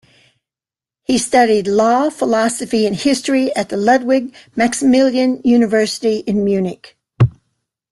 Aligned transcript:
He 1.03 1.19
studied 1.19 1.67
law, 1.67 2.09
philosophy 2.09 2.87
and 2.87 2.95
history 2.95 3.55
at 3.55 3.69
the 3.69 3.77
Ludwig-Maximilian 3.77 5.41
University 5.45 6.21
in 6.25 6.43
Munich. 6.43 6.97